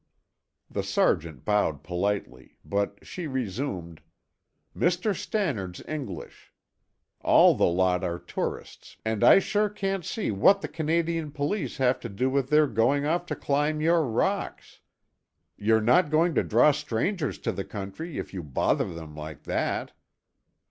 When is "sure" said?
9.37-9.69